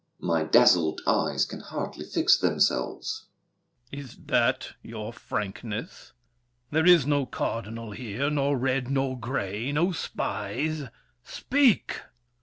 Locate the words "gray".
9.19-9.71